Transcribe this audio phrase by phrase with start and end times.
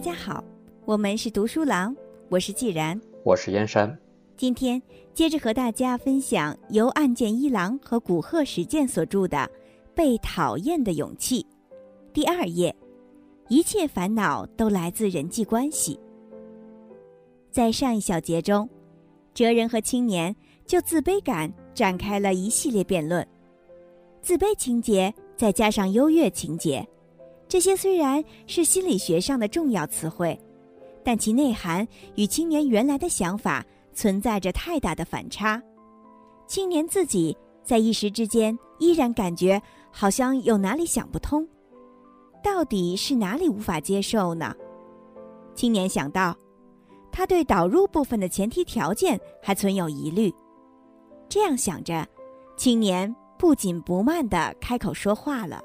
[0.00, 0.42] 大家好，
[0.86, 1.94] 我们是读书郎，
[2.30, 3.94] 我是既然，我是燕山。
[4.34, 4.80] 今天
[5.12, 9.36] 接着和大家分享由岸见一郎和古贺实健所著的
[9.94, 11.42] 《被讨厌的勇气》
[12.14, 12.74] 第二页，
[13.48, 16.00] 一切烦恼都来自人际关系。
[17.50, 18.66] 在上一小节中，
[19.34, 23.22] 哲人和青年就自卑感展开了一系列辩论，
[24.22, 26.88] 自卑情节再加上优越情节。
[27.50, 30.40] 这些虽然是心理学上的重要词汇，
[31.02, 35.60] 但其内涵与青年原来的想法存在着太大的反差。
[36.46, 41.44] 青年自己在一时之间依然感觉好像有哪里想不通，
[42.40, 44.54] 到底是哪里无法接受呢？
[45.52, 46.32] 青年想到，
[47.10, 50.32] 他对导入部分的前提条件还存有疑虑。
[51.28, 52.06] 这样想着，
[52.56, 55.60] 青年不紧不慢地开口说话了。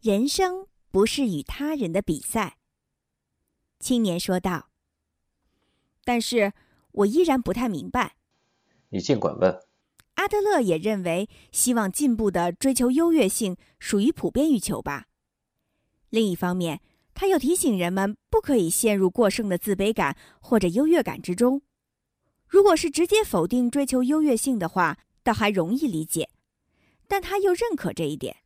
[0.00, 2.58] 人生不是与他人的比赛。
[3.80, 4.70] 青年说道。
[6.04, 6.52] 但是
[6.92, 8.16] 我依然不太明白。
[8.90, 9.60] 你尽管问。
[10.14, 15.06] 阿德勒也认为，希望进步的追求优越性属于普遍欲求吧。
[16.08, 16.80] 另一方面，
[17.12, 21.60] 他又提醒人们不可以陷入过剩的自卑感或者优越感之中。
[22.46, 26.30] 如果是直接否定追求优越性的话，倒还容易理解。
[27.08, 28.36] 但他又认可这一点。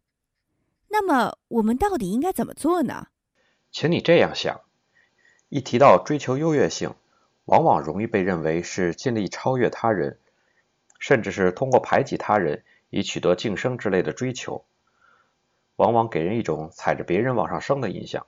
[0.93, 3.07] 那么我们到底应该怎么做呢？
[3.71, 4.61] 请你这样想：
[5.49, 6.95] 一提到追求优越性，
[7.45, 10.19] 往往容易被认为是尽力超越他人，
[10.99, 14.65] 甚至是通过排挤他人以取得晋升之类的追求，
[15.77, 18.27] 往往给人一种踩着别人往上升的印象。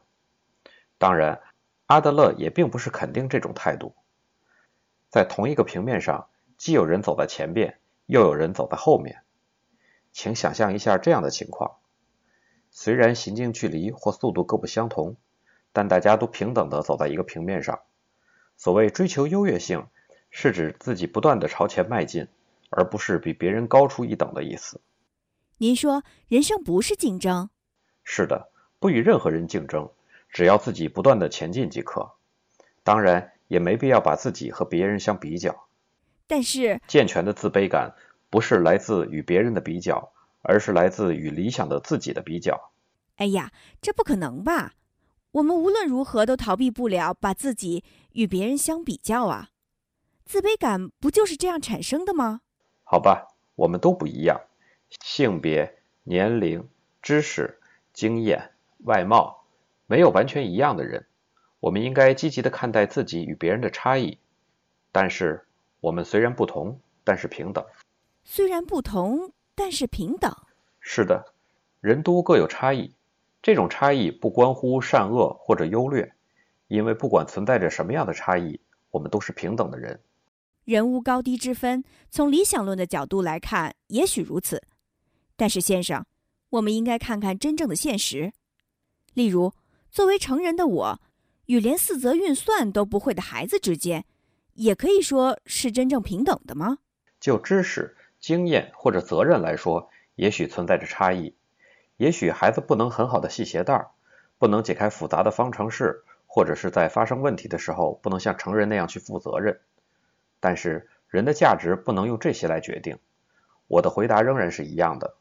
[0.98, 1.40] 当然，
[1.86, 3.96] 阿德勒也并不是肯定这种态度。
[5.10, 9.22] 在同一个平面上，既有人走在前边，又有人走在后面。
[10.12, 11.78] 请想象一下这样的情况。
[12.74, 15.16] 虽然行进距离或速度各不相同，
[15.74, 17.80] 但大家都平等地走在一个平面上。
[18.56, 19.86] 所谓追求优越性，
[20.30, 22.26] 是指自己不断地朝前迈进，
[22.70, 24.80] 而不是比别人高出一等的意思。
[25.58, 27.50] 您说人生不是竞争？
[28.04, 28.50] 是的，
[28.80, 29.90] 不与任何人竞争，
[30.30, 32.12] 只要自己不断地前进即可。
[32.82, 35.68] 当然，也没必要把自己和别人相比较。
[36.26, 37.94] 但是，健全的自卑感
[38.30, 40.10] 不是来自与别人的比较。
[40.42, 42.72] 而是来自与理想的自己的比较。
[43.16, 44.75] 哎呀，这不可能吧？
[45.32, 47.82] 我们无论如何都逃避不了把自己
[48.12, 49.48] 与别人相比较啊！
[50.25, 52.42] 自卑感不就是这样产生的吗？
[52.84, 54.41] 好吧，我们都不一样，
[55.00, 56.69] 性别、年龄、
[57.00, 57.60] 知识、
[57.92, 58.50] 经验、
[58.84, 59.44] 外貌，
[59.86, 61.06] 没有完全一样的人。
[61.60, 64.19] 我们应该积极的看待自己与别人的差异。
[64.91, 65.47] 但是，
[65.81, 67.64] 我们虽然不同，但是平等。
[68.25, 69.32] 虽然不同。
[69.54, 70.34] 但是平等，
[70.80, 71.24] 是的，
[71.80, 72.94] 人都各有差异，
[73.42, 76.12] 这种差异不关乎善恶或者优劣，
[76.68, 78.58] 因为不管存在着什么样的差异，
[78.90, 80.00] 我们都是平等的人。
[80.64, 84.62] 人无高低之分，从理想论的角度来看，也许如此。
[85.36, 86.06] 但是先生，
[86.50, 88.32] 我们应该看看真正的现实。
[89.14, 89.52] 例如，
[89.90, 91.00] 作为成人的我，
[91.46, 94.04] 与连四则运算都不会的孩子之间，
[94.54, 96.78] 也可以说是真正平等的吗？
[97.20, 97.96] 就知识。
[98.22, 101.34] 经验或者责任来说，也许存在着差异。
[101.96, 103.88] 也许孩子不能很好的系鞋带
[104.38, 109.60] 不能解开复杂的方程式，或者是在发生问题的时候不能像成人那样去负责任。
[110.38, 112.96] 但是人的价值不能用这些来决定。
[113.66, 115.16] 我的回答仍然是一样的：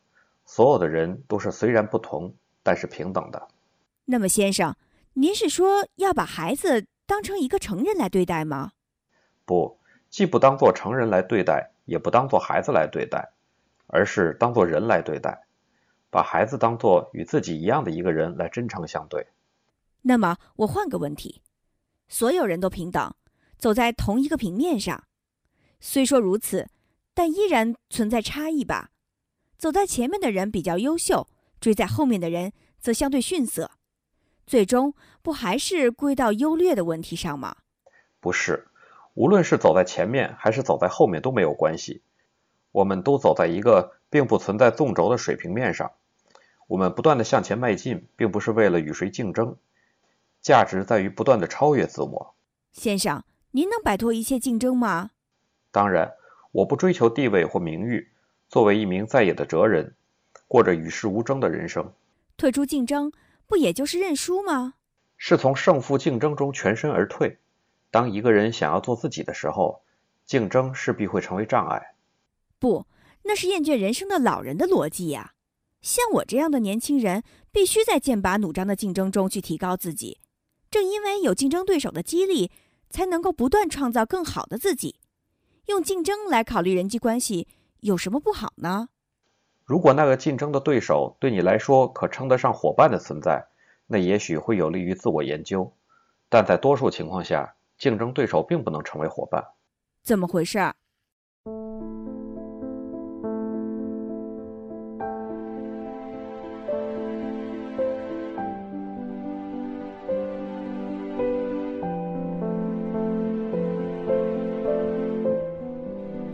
[0.45, 3.47] 所有的人都是虽然不同，但是平等的。
[4.05, 4.75] 那么，先生，
[5.13, 8.73] 您是说要把孩子当成一个成人来对待吗？
[9.43, 9.79] 不，
[10.11, 11.70] 既不当做成人来对待。
[11.91, 13.33] 也不当做孩子来对待，
[13.87, 15.43] 而是当做人来对待，
[16.09, 19.27] 把孩子当做与自己一样的一个人来真诚相对。
[20.03, 21.41] 那么我换个问题：
[22.07, 23.13] 所有人都平等，
[23.57, 25.03] 走在同一个平面上，
[25.81, 26.69] 虽说如此，
[27.13, 28.91] 但依然存在差异吧？
[29.57, 31.27] 走在前面的人比较优秀，
[31.59, 33.69] 追在后面的人则相对逊色，
[34.47, 37.57] 最终不还是归到优劣的问题上吗？
[38.21, 38.69] 不是。
[39.13, 42.01] 无论是走在前面还是走在后面都没有关系，
[42.71, 45.91] 我们都走在一个并不存在纵轴的水平面上。
[46.67, 49.57] 我们不断的向前迈进，并不是为了与谁竞争，
[50.41, 52.33] 价值在于不断的超越自我。
[52.71, 53.21] 先生，
[53.51, 55.11] 您能摆脱一切竞争吗？
[55.71, 56.13] 当然，
[56.53, 58.11] 我不追求地位或名誉。
[58.47, 59.93] 作为一名在野的哲人，
[60.47, 61.91] 过着与世无争的人生。
[62.37, 63.11] 退出竞争，
[63.45, 64.75] 不也就是认输吗？
[65.17, 67.37] 是从胜负竞争中全身而退。
[67.91, 69.83] 当一个人想要做自己的时候，
[70.25, 71.93] 竞争势必会成为障碍。
[72.57, 72.87] 不，
[73.23, 75.33] 那是厌倦人生的老人的逻辑呀。
[75.81, 80.19] 像我这样的年轻人，必须在剑拔弩张的竞争中去提高自己。
[80.69, 82.49] 正因为有竞争对手的激励，
[82.89, 84.95] 才能够不断创造更好的自己。
[85.65, 87.47] 用竞争来考虑人际关系，
[87.81, 88.89] 有什么不好呢？
[89.65, 93.45] 如果那个竞争的对手对你来说可称得上伙伴的存在，
[93.87, 95.73] 那也许会有利于自我研究。
[96.29, 99.43] 但在多数情况下，竞争对手并不能成为伙伴。
[100.03, 100.59] 怎么回事？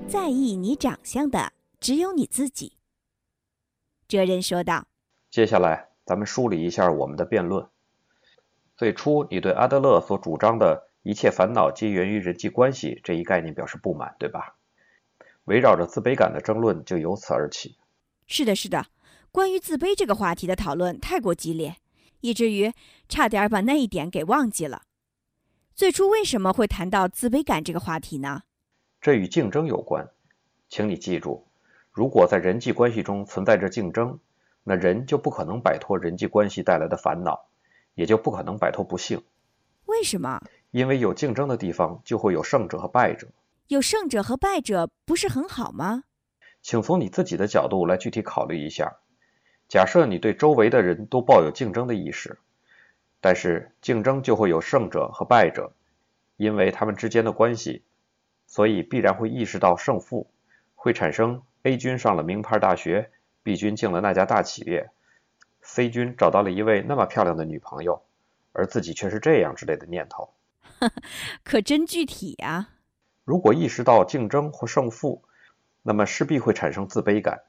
[0.05, 2.73] 在意你长相的只有你自己。
[4.05, 4.85] 哲人说道
[5.31, 7.65] ：“接下来，咱们梳理一下我们的辩论。
[8.75, 14.57] 最初，你对阿德勒所主张的一切烦恼皆源于人际关系这一概念表示不满，对吧？
[15.45, 17.77] 围绕着自卑感的争论就由此而起。
[18.25, 18.88] 是的，是的，
[19.31, 21.77] 关于自卑这个话题的讨论太过激烈，
[22.19, 22.74] 以至于
[23.07, 24.81] 差点把那一点给忘记了。
[25.74, 28.42] 最初为什么会谈到自卑感这个话题呢？”
[29.00, 30.09] 这与竞争有关，
[30.68, 31.48] 请你记住，
[31.94, 34.19] 如果在人际关系中存在着竞争，
[34.65, 37.48] 那人就不可能摆脱人际关系带来的烦恼，
[37.95, 39.24] 也就不可能摆脱不幸。
[39.86, 40.42] 为什么？
[40.71, 43.27] 因为有竞争的地方就会有胜者和败者。
[43.67, 46.03] 有胜者和败者不是很好吗？
[46.61, 48.97] 请从你自己的角度来具体考虑一下。
[49.67, 52.39] 假设你对周围的人都抱有竞争的意识，
[53.19, 55.73] 但是竞争就会有胜者和败者，
[56.37, 57.83] 因为他们之间的关系。
[58.49, 60.31] 所以必然会意识到胜负，
[60.73, 63.11] 会产生 A 君上了名牌大学
[63.43, 64.89] ，B 君进了那家大企业
[65.61, 68.01] ，C 君找到了一位那么漂亮的女朋友，
[68.53, 70.29] 而自己却是这样之类的念头。
[71.44, 72.69] 可真具体呀！
[73.24, 75.24] 如果意识到竞争或胜负，
[75.83, 77.41] 那么势必会产生自卑感，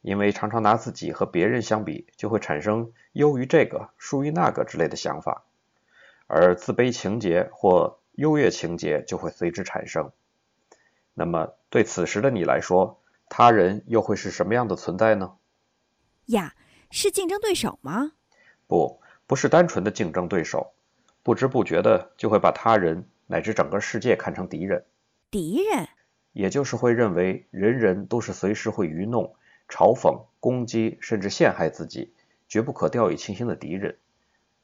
[0.00, 5.44] 因为常常拿自己和别人相比，就会产生优于这个、输于那个之类的想法，
[6.26, 10.10] 而自卑情节或优越情节就会随之产生。
[11.14, 15.36] 那么，对此时的你来说，他人又会是什么样的存在呢？
[16.26, 16.54] 呀，
[16.90, 18.12] 是竞争对手吗？
[18.66, 20.72] 不，不是单纯的竞争对手，
[21.22, 24.84] 不知不觉的就会把他人乃至整个世界看成敌人。
[25.30, 25.88] 敌人，
[26.32, 29.34] 也就是会认为人人都是随时会愚弄、
[29.68, 32.12] 嘲讽、攻击，甚至陷害自己，
[32.48, 33.96] 绝不可掉以轻心的敌人，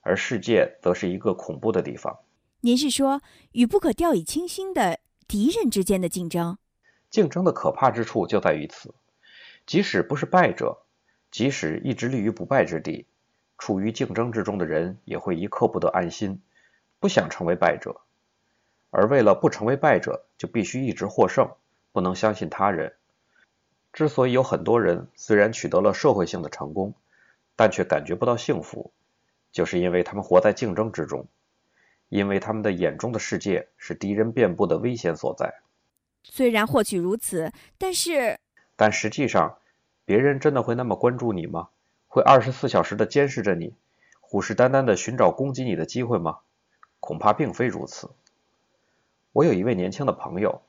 [0.01, 2.19] 而世界则是一个恐怖的地方。
[2.61, 3.23] 您是说
[3.53, 4.99] 与不可掉以轻心的？
[5.29, 6.57] 敌人之间的竞争，
[7.11, 8.95] 竞争的可怕之处就在于此。
[9.67, 10.79] 即使不是败者，
[11.31, 13.07] 即使一直立于不败之地，
[13.59, 16.41] 处于竞争之中的人也会一刻不得安心，
[17.01, 18.01] 不想成为败者。
[18.91, 21.51] 而为了不成为败者，就必须一直获胜，
[21.93, 22.95] 不能相信他人。
[23.93, 26.95] 之所以有很多人虽然取得了社会性的成功，
[27.57, 28.93] 但却感觉不到幸福，
[29.51, 31.27] 就是因为他们活在竞争之中。
[32.09, 35.53] 因为他们的眼中的世界是敌人遍布的危险所在。
[36.23, 38.39] 虽然或许如此，但是，
[38.77, 39.59] 但实际上，
[40.07, 41.69] 别人真的会那么关注你吗？
[42.09, 43.75] 会二十四小时的监视着你，
[44.21, 46.39] 虎视眈眈的寻找攻击你的机会吗？
[47.01, 48.11] 恐怕并非如此。
[49.33, 50.63] 我有一位年轻的朋友，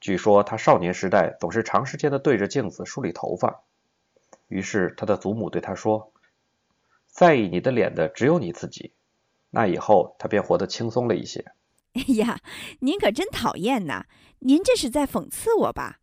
[0.00, 3.62] 据说他少年时代总是长时间的对着镜子梳理头发，
[4.48, 6.12] 于是他的祖母对他说
[7.08, 8.92] ：“在意你的脸的只有你自己。”
[9.50, 11.44] 那以后，他便活得轻松了一些。
[11.94, 12.40] 哎呀，
[12.80, 14.06] 您可真讨厌呐！
[14.40, 15.98] 您这是在讽刺我吧？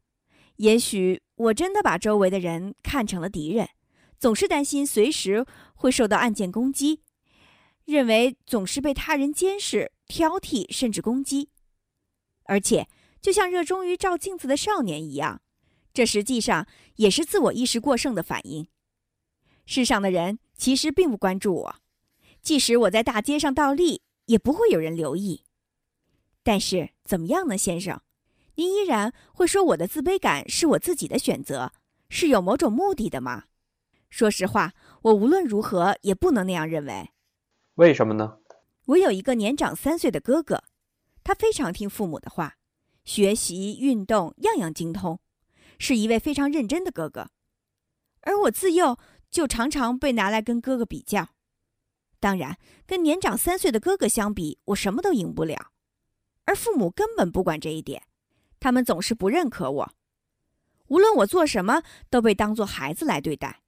[0.57, 3.69] 也许我真的把周围的人看成了敌人，
[4.19, 7.01] 总是担心随时会受到案件攻击，
[7.85, 11.49] 认为总是被他人监视、挑剔，甚至攻击。
[12.43, 12.89] 而且，
[13.21, 15.41] 就像热衷于照镜子的少年一样，
[15.93, 18.67] 这实际上也是自我意识过剩的反应。
[19.65, 21.75] 世上的人其实并不关注我。
[22.41, 25.43] 即使我在大街上倒立，也不会有人留意。
[26.43, 28.01] 但是怎么样呢，先生？
[28.55, 31.71] 您依然会说我的自卑感是我自己的选择，
[32.09, 33.45] 是有某种目的的吗？
[34.09, 34.73] 说实话，
[35.03, 37.11] 我无论如何也不能那样认为。
[37.75, 38.39] 为什么呢？
[38.85, 40.63] 我有一个年长三岁的哥哥，
[41.23, 42.55] 他非常听父母的话，
[43.05, 45.19] 学习、运动样样精通，
[45.77, 47.29] 是一位非常认真的哥哥。
[48.21, 48.97] 而我自幼
[49.29, 51.29] 就常常被拿来跟哥哥比较。
[52.19, 55.71] 当然，跟年长三岁的哥哥相比，我什么都赢不了，
[56.45, 58.03] 而父母根本不管这一点，
[58.59, 59.93] 他们总是不认可我，
[60.87, 63.61] 无论我做什么都被当作孩子来对待，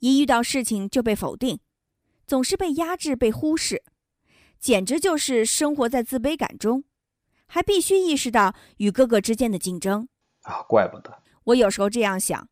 [0.00, 1.60] 一遇到事情就被否定，
[2.26, 3.82] 总是被压制、被忽视，
[4.58, 6.84] 简直就是生活在自卑感中，
[7.46, 10.08] 还必须意识到与哥哥之间的竞争。
[10.42, 11.22] 啊，怪不得！
[11.44, 12.48] 我有时候这样想，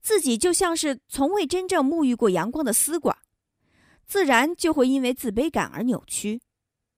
[0.00, 3.16] 自己就像是从未真正沐浴过阳光的丝瓜，
[4.06, 6.40] 自然就会因为自卑感而扭曲。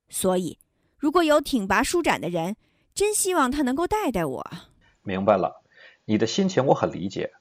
[0.09, 0.59] 所以，
[0.97, 2.57] 如果有挺拔舒展的人，
[2.95, 4.51] 真希望他能够带带我。
[5.03, 5.63] 明白了，
[6.05, 7.33] 你的心情我很理解。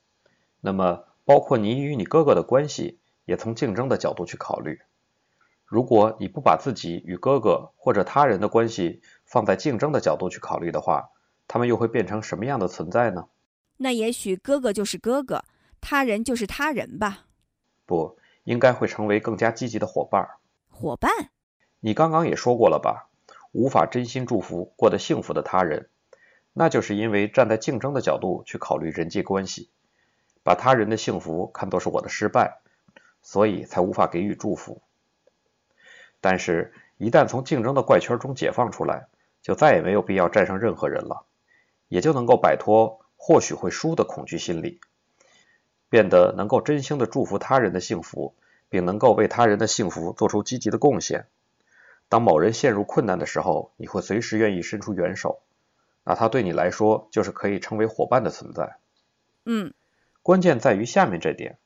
[0.62, 4.80] 那么，包括你与你哥哥的关系，也从竞争的角度去考虑。
[5.64, 11.12] 如果你不把自己与哥哥或者他人的关系放在竞争的角度去考虑的话，
[11.48, 13.28] 他们又会变成什么样的存在呢？
[13.78, 15.44] 那也许哥哥就是哥哥，
[15.80, 17.28] 他人就是他人吧。
[17.86, 20.28] 不，应该会成为更加积极的伙伴。
[20.72, 21.12] 伙伴？
[21.80, 23.12] 你刚刚也说过了吧？
[23.52, 25.92] 无法真心祝福过得幸福的他人，
[26.54, 29.70] 那就是因为站在竞争的角度去考虑人际关系，
[30.50, 32.58] 把他人的幸福看作是我的失败，
[33.22, 34.82] 所以才无法给予祝福。
[36.22, 39.10] 但是，一旦从竞争的怪圈中解放出来，
[39.44, 41.24] 就再也没有必要战胜任何人了，
[41.88, 44.82] 也就能够摆脱或许会输的恐惧心理，
[45.88, 48.34] 变得能够真心的祝福他人的幸福，
[48.70, 51.28] 并能够为他人的幸福做出积极的贡献。
[52.08, 55.44] 当某人陷入困难的时候，你会随时愿意伸出援手，
[56.04, 58.78] 那他对你来说就是可以称为伙伴的存在。
[59.46, 59.74] 嗯，
[60.30, 61.58] 关键在于下面这点：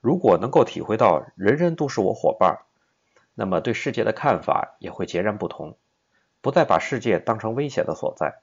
[0.00, 2.60] 如果能够体会到人人都是我伙伴。
[3.34, 5.76] 那么对世界的看法也会截然不同，
[6.40, 8.42] 不再把世界当成危险的所在，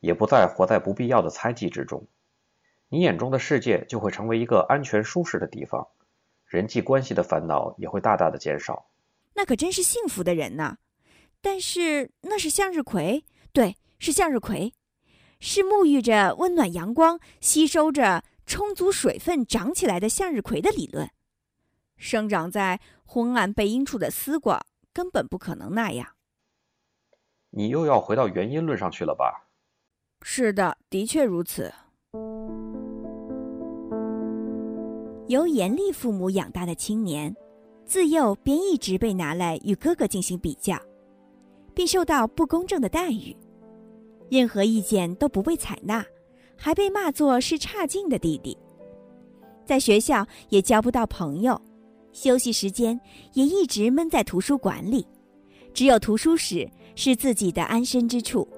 [0.00, 2.06] 也不再活在不必要的猜忌之中。
[2.88, 5.88] 你眼中的世界就会成为一个安全舒适的地方，
[6.46, 8.86] 人际关系的烦恼也会大大的减少。
[9.34, 10.78] 那可真是幸福的人呐！
[11.42, 14.72] 但是那是向日葵，对，是向日葵，
[15.38, 21.10] 是沐浴着温暖阳光、吸收着充足水分长起来的向日葵的理论。
[21.98, 26.14] 生长在昏暗背阴处的丝瓜根本不可能那样。
[27.50, 29.48] 你又要回到原因论上去了吧？
[30.22, 31.72] 是的，的确如此。
[35.26, 37.36] 由严厉父母养大的青年，
[37.84, 40.80] 自幼便一直被拿来与哥哥进行比较，
[41.74, 43.36] 并受到不公正的待遇，
[44.30, 46.04] 任何意见都不被采纳，
[46.58, 48.58] 还被骂作是差劲的弟弟。
[49.64, 51.58] 在学校也交不到朋友。
[52.10, 52.98] 休息时间
[53.34, 55.06] 也一直闷在图书馆里，
[55.72, 58.48] 只有图书室是自己的安身之处。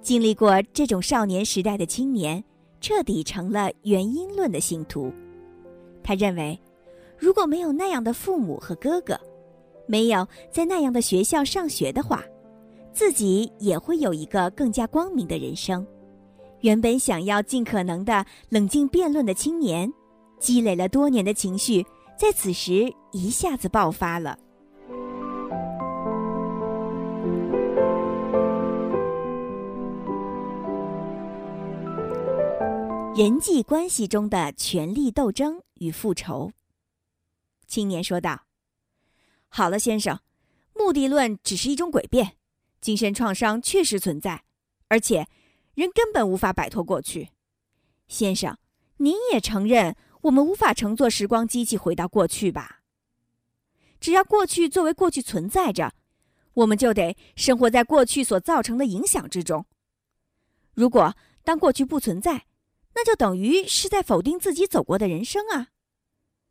[0.00, 2.42] 经历过这种少年时代的青年，
[2.80, 5.12] 彻底成了原因论的信徒。
[6.02, 6.58] 他认为，
[7.18, 9.20] 如果没有那样的父母和哥哥，
[9.86, 12.24] 没有在那样的学校上学的话，
[12.92, 15.84] 自己也会有一个更加光明的人生。
[16.66, 19.88] 原本想要尽可能的冷静辩论的青年，
[20.40, 21.86] 积累了多年的情绪。
[22.18, 24.36] 在此时一下子爆发了。
[33.14, 36.50] 人际关系中的权力斗争与复仇。
[37.68, 38.42] 青年说道
[39.46, 40.18] ：“好了，先生，
[40.74, 42.32] 目的论只是一种诡辩，
[42.80, 44.42] 精神创伤确实存在，
[44.88, 45.28] 而且
[45.76, 47.28] 人根本无法摆脱过去。
[48.08, 48.58] 先生，
[48.96, 52.80] 您也承认。”我们无法乘坐时光机器回到过去吧？
[54.00, 55.92] 只要过去作为过去存在着，
[56.54, 59.66] 我们就得生活在过去所造成的影响之中。
[60.74, 61.14] 如果
[61.44, 62.46] 当过去不存在，
[62.96, 65.68] 那就等于是在否定自己走过的人生啊！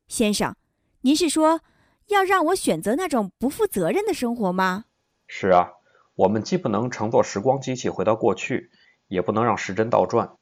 [0.07, 0.55] 先生，
[1.01, 1.59] 您是说
[2.07, 4.85] 要让我选择那种不负责任的生活吗？
[5.27, 5.67] 是啊，
[6.15, 8.71] 我们既不能乘坐时光机器回到过去，
[9.07, 10.37] 也不能让时针倒转。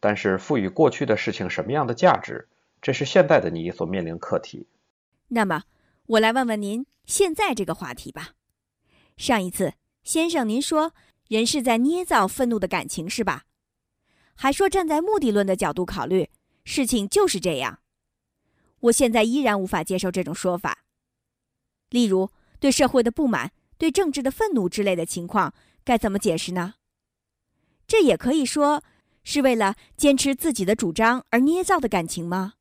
[0.00, 2.48] 但是，赋予过去的事情什么样的价值，
[2.80, 4.66] 这是现在的你所面临课题。
[5.28, 5.64] 那么，
[6.06, 8.30] 我来问问您现在这个话题吧。
[9.16, 10.92] 上一次，先生您说
[11.28, 13.44] 人是在捏造愤怒的感情，是吧？
[14.34, 16.28] 还说站在目的论的角度考虑，
[16.64, 17.78] 事情就是这样。
[18.80, 20.84] 我现在依然无法接受这种说法。
[21.90, 25.54] 例如，对社会的不满、对政治的愤怒之类的情况，
[25.84, 26.74] 该怎么解释呢？
[27.92, 28.82] 这也可以说。
[29.22, 32.54] 是为了坚持自己的主张而捏造的感情吗？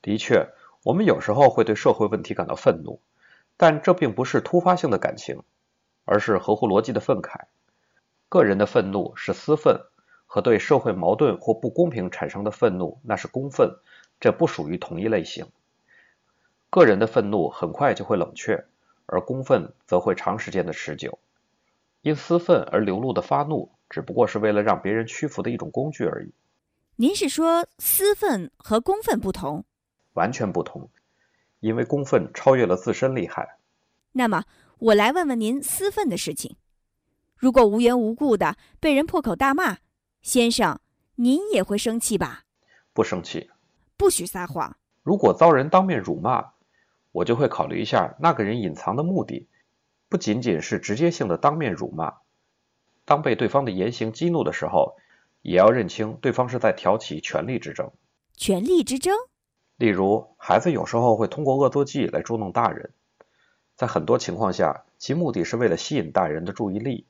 [0.00, 0.48] 的确，
[0.82, 2.98] 我们有时候会对社会问题感到愤怒，
[3.58, 5.42] 但这并不是突发性的感情，
[6.06, 7.42] 而是合乎逻辑的愤慨。
[8.30, 9.78] 个人的愤怒是私愤，
[10.24, 13.76] 和对社会矛盾或不公平产生的愤怒那是公愤，
[14.20, 15.46] 这不属于同一类型。
[16.70, 18.64] 个人的愤怒很快就会冷却，
[19.04, 21.18] 而公愤则会长时间的持久。
[22.00, 23.70] 因私愤而流露的发怒。
[23.88, 26.32] 只不过是为了让别人屈服的一种工具而已。
[26.96, 29.64] 您是说私愤和公愤不同？
[30.14, 30.88] 完全不同，
[31.60, 33.58] 因为公愤超越了自身利害。
[34.12, 34.44] 那么
[34.78, 36.56] 我来问问您私愤的事情：
[37.36, 39.78] 如果无缘无故的被人破口大骂，
[40.22, 40.80] 先生，
[41.16, 42.44] 您也会生气吧？
[42.92, 43.50] 不生气。
[43.98, 44.76] 不许撒谎。
[45.02, 46.52] 如果遭人当面辱骂，
[47.12, 49.48] 我就会考虑一下那个人隐藏的目的，
[50.08, 52.12] 不仅仅是直接性的当面辱骂。
[53.06, 54.96] 当被对方的言行激怒的时候，
[55.40, 57.90] 也要认清对方是在挑起权力之争。
[58.34, 59.16] 权力之争。
[59.76, 62.90] 例如，孩子有时候会通过恶作剧来捉弄大人，
[63.76, 67.06] 在很多情况下，其目的是为了吸引大人的注意力。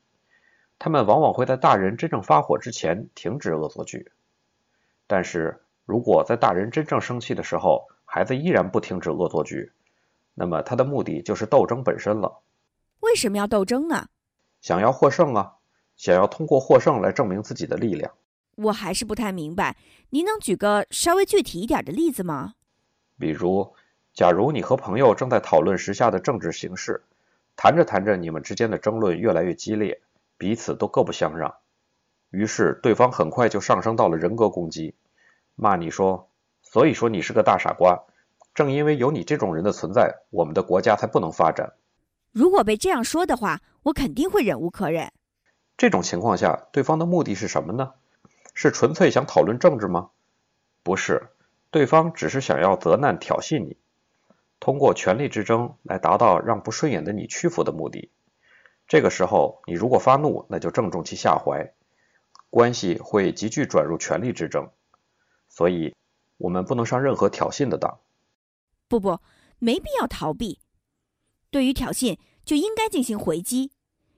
[0.77, 4.11] 他们往往会在大人真正发火之前停止恶作剧。
[5.07, 9.71] 但是如果在大人真正生气的时候，孩子依然不停止恶作剧，
[10.35, 12.41] 那么他的目的就是斗争本身了。
[12.99, 14.07] 为什么要斗争呢？
[14.61, 15.56] 想要获胜啊！
[15.97, 18.09] 想要通过获胜来证明自己的力量。
[18.55, 19.75] 我还是不太明白，
[20.11, 22.53] 您能举个稍微具体一点的例子吗？
[23.19, 23.73] 比如，
[24.13, 27.03] 假如你和朋友正在讨论时下的政治形势，
[27.55, 30.01] 谈着谈着，你们之间的争论越来越激烈，
[30.37, 31.53] 彼此都各不相让，
[32.29, 34.95] 于是对方很快就上升到了人格攻击，
[35.55, 36.29] 骂你说
[36.61, 38.03] ：“所以说你是个大傻瓜，
[38.53, 41.73] 正因为有你这种人的存在，我们的国家才不能发展。”
[42.31, 45.11] 如果被这样说的话，我肯定会忍无可忍。
[45.77, 47.93] 这种情况下，对方的目的是什么呢？
[48.55, 50.09] 是纯粹想讨论政治吗？
[50.83, 51.29] 不是。
[51.69, 53.77] 对方只是想要责难、挑衅你，
[54.59, 58.09] 通过权力之争来达到让不顺眼的你屈服的目的。
[58.87, 61.73] 这个时候，你如果发怒，那就正中其下怀，
[62.49, 64.71] 关系会急剧转入权力之争。
[65.49, 65.93] 所以，
[66.37, 67.99] 我们不能上任何挑衅的当。
[68.87, 69.19] 不不，
[69.59, 70.61] 没必要逃避。
[71.51, 73.71] 对于挑衅，就应该进行回击，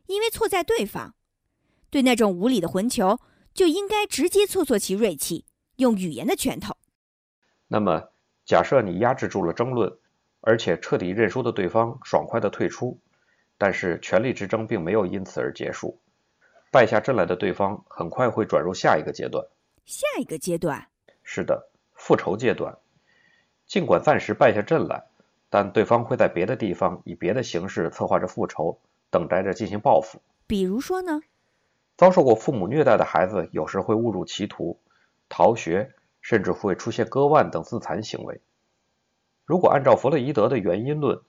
[0.05, 1.15] 因为错在对方。
[1.89, 3.19] 对那种无理的混球，
[3.53, 5.45] 就应该直接挫挫其锐气，
[5.77, 6.75] 用语言的拳头。
[7.67, 8.11] 那么，
[8.45, 9.91] 假设你压制住了争论，
[10.41, 12.99] 而且彻底认输的对方爽快的退出，
[13.57, 15.99] 但是权力之争并没有因此而结束，
[16.71, 19.45] 败下阵来的对方很快会转入下一个阶段。
[19.85, 20.87] 下一个阶段？
[21.23, 22.77] 是的，复仇阶段。
[23.67, 25.03] 尽管暂时败下阵来，
[25.49, 28.79] 但对方会在别的地方以别的形式策划着复仇，
[29.11, 30.21] 等待着进行报复。
[30.47, 31.21] 比如说呢？
[31.99, 34.79] 遭受过父母虐待的孩子有时会误入歧途，
[35.27, 35.91] 逃学。
[36.21, 38.41] 甚至会出现割腕等自残行为。
[39.45, 41.21] 如果按照弗洛伊德的原因论，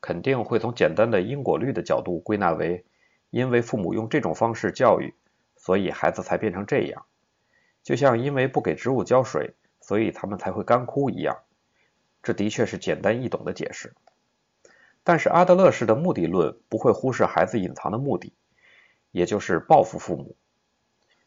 [0.00, 2.84] 肯定会从简单的因果律的角度归纳为：
[3.30, 5.14] 因为父母用这种方式教育，
[5.56, 7.06] 所以孩子才变成这样。
[7.82, 11.38] 就像因为不给植物浇水，所以它们才会干枯一样。
[12.22, 13.94] 这的确是简单易懂的解释。
[15.02, 18.32] 但是阿德勒式的目的论不会忽视孩子隐藏的目的，
[19.16, 20.36] 也就是报复父母。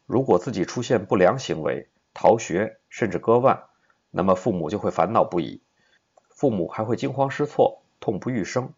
[0.06, 3.64] 如果自己出现不良行为，逃学甚至割腕，
[4.12, 5.60] 那么父母就会烦恼不已，
[6.28, 8.72] 父母还会惊慌失措、痛不欲生。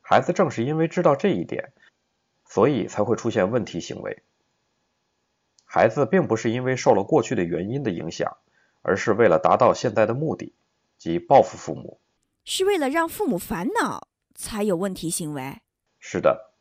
[0.00, 1.72] 孩子正是因为知道这一点，
[2.44, 4.24] 所以才会出现问题行为。
[5.64, 8.38] 孩子并不是因为受了过去的原因的影响，
[8.82, 10.52] 而是为了达到现在的目的，
[10.98, 12.00] 即报复父母。
[12.44, 15.60] 是为了让父母烦恼才有问题行为。
[16.00, 16.52] 是的，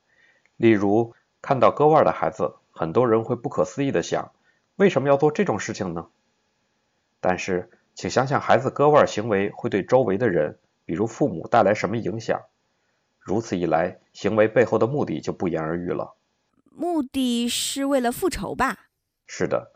[0.58, 4.32] 例如看到割腕的孩子，很多人会不可思议的想。
[4.78, 6.08] 为什么要做这种事情呢？
[7.22, 12.42] 但是，请想想孩子割腕行为会对周围的人，比如父母带来什么影响？
[13.20, 16.16] 如此一来，行为背后的目的就不言而喻了。
[16.72, 18.88] 目的是为了复仇吧？
[19.28, 19.72] 是的，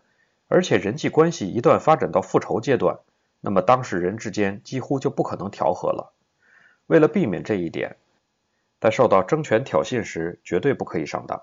[0.48, 2.98] 而且人际关系一旦发展到复仇阶段，
[3.42, 6.16] 那么当事人之间几乎就不可能调和了。
[6.88, 7.98] 为了避免这一点，
[8.82, 11.40] 在受到争权挑衅时，绝对不可以上当。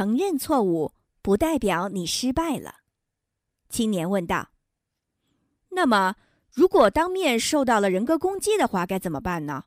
[0.00, 2.76] 承认错误不代表你失败了，
[3.68, 4.48] 青年问道。
[5.68, 6.16] 那么，
[6.50, 9.64] 如果当面受到了人格攻击的话，该怎么办呢？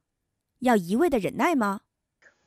[0.58, 1.82] 要一味的忍耐吗？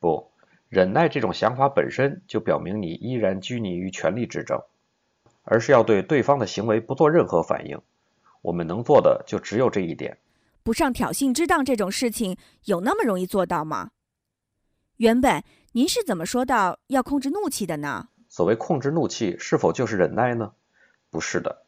[0.01, 0.29] 不，
[0.67, 4.61] 忍耐这种想法本身就表明你依然拘泥于权力之争，
[5.43, 7.81] 而是要对对方的行为不做任何反应。
[8.41, 10.17] 我们能做的就只有这一点。
[10.61, 13.91] 不上挑衅之当这种事情，有那么容易做到吗？
[14.97, 15.41] 原本。
[15.77, 18.07] 您是怎么说到要控制怒气的呢？
[18.29, 20.53] 所谓控制怒气，是否就是忍耐呢？
[21.11, 21.65] 不是的，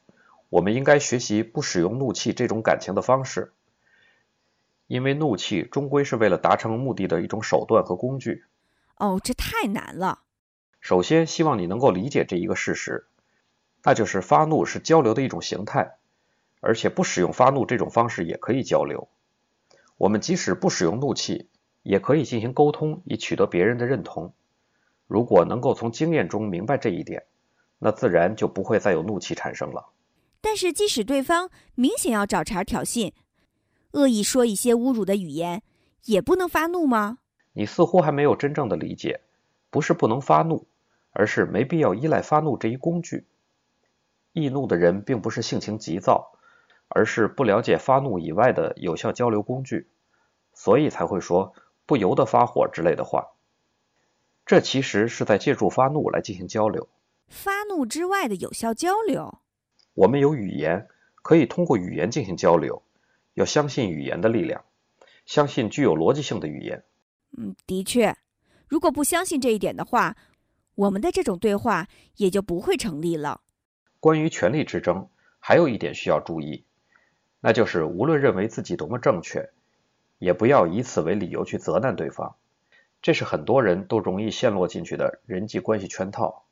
[0.50, 3.54] 我们应该学习不使用怒气这种感情的方式，
[4.88, 8.46] 因为怒气终归是为了达成目的的一种手段和工具。
[8.98, 10.22] 哦，这太难了。
[10.80, 13.06] 首先，希望你能够理解这一个事实，
[13.84, 15.98] 那就是发怒是交流的一种形态，
[16.62, 19.08] 而且不使用发怒这种方式也可以交流。
[19.98, 21.49] 我们即使不使用怒气。
[21.84, 24.34] 也可以进行沟通，以取得别人的认同。
[25.08, 27.26] 如果能够从经验中明白这一点，
[27.80, 29.90] 那自然就不会再有怒气产生了。
[30.42, 33.12] 但是，即使对方明显要找茬挑衅，
[33.92, 35.64] 恶意说一些侮辱的语言，
[36.06, 37.18] 也不能发怒吗？
[37.54, 39.22] 你似乎还没有真正的理解，
[39.70, 40.68] 不是不能发怒，
[41.12, 43.26] 而是没必要依赖发怒这一工具。
[44.32, 46.32] 易怒的人并不是性情急躁，
[46.88, 49.88] 而是不了解发怒以外的有效交流工具，
[50.54, 51.54] 所以才会说
[51.90, 53.32] “不由得发火”之类的话。
[54.46, 56.88] 这其实是在借助发怒来进行交流。
[57.28, 59.40] 发怒之外的有效交流。
[59.96, 60.88] 我们有语言，
[61.24, 62.84] 可以通过语言进行交流。
[63.34, 64.64] 要相信语言的力量，
[65.26, 66.84] 相信具有逻辑性的语言。
[67.38, 68.16] 嗯，的确，
[68.68, 70.16] 如果不相信这一点的话，
[70.76, 73.42] 我们的这种对话也就不会成立了。
[74.00, 76.66] 关于权力之争，还有一点需要注意，
[77.40, 79.50] 那就是无论认为自己多么正确，
[80.20, 82.36] 也不要以此为理由去责难对方。
[83.02, 86.46] 这是很多人都容易陷落进去的人际关系圈套。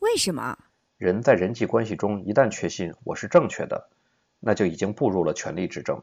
[0.00, 0.56] 为什么？
[0.98, 3.88] 人在人际关系中一旦确信我是正确的，
[4.40, 6.02] 那就已经步入了权力之争。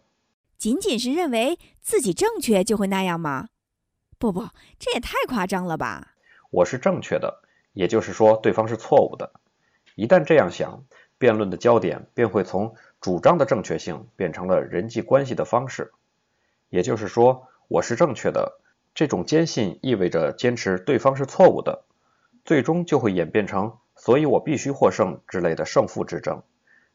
[0.58, 3.50] 仅仅是认为自己正确就会那样吗？
[4.18, 4.48] 不不，
[4.80, 6.16] 这也太夸张了吧！
[6.50, 7.42] 我是正确的，
[7.74, 9.32] 也就是说对方是错误的。
[9.96, 10.84] 一旦这样想，
[11.18, 15.92] 辩论的焦点便会从主张的正确性变成了人际关系的方式。
[16.74, 18.60] 也就是说，我是正确的，
[18.96, 21.84] 这种坚信意味着坚持对方是错误的，
[22.46, 26.42] 最终就会演变成“所以我必须获胜”之类的胜负之争。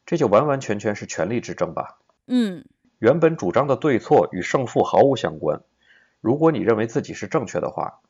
[0.05, 1.97] 这就完完全全是权力之争吧？
[2.27, 2.65] 嗯。
[2.97, 5.61] 原本主张的对错与胜负毫无相关。
[6.19, 8.01] 如果你认为自己是正确的话，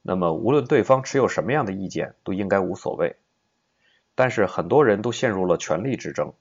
[0.00, 3.16] 那么无论对方持有什么样的意见，都应该无所谓。
[4.14, 6.32] 但是很多人都陷入了权力之争，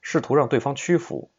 [0.00, 1.30] 试图让对方屈服。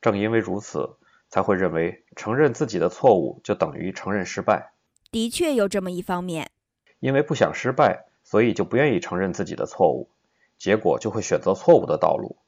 [0.00, 0.96] 正因为如此，
[1.36, 4.72] 才会认为承认自己的错误就等于承认失败。
[5.10, 6.50] 的确有这么一方面。
[6.98, 10.08] 因为不想失败，所以就不愿意承认自己的错误，
[10.56, 12.38] 结果就会选择错误的道路。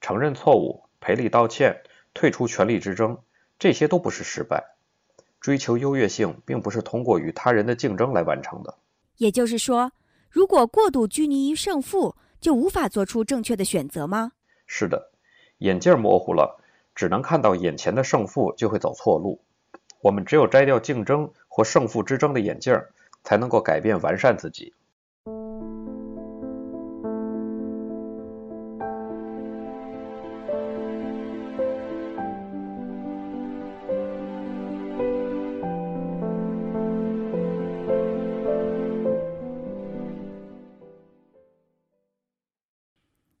[0.00, 1.82] 承认错误，赔礼道歉。
[2.12, 3.16] 退出权力之争，
[3.60, 4.74] 这些都不是失败。
[5.40, 8.76] 追求优越性，并不是通过与他人的竞争来完成的。
[9.18, 9.92] 也就是说，
[10.28, 14.32] 如果过度拘泥于胜负，就无法做出正确的选择吗？
[14.66, 15.12] 是的，
[15.58, 16.59] 眼镜模糊了，
[17.00, 19.40] 只能看到眼前的胜负，就会走错路。
[20.02, 22.78] 我们只有摘掉竞争或胜负之争的眼镜，
[23.24, 24.74] 才能够改变、完善自己。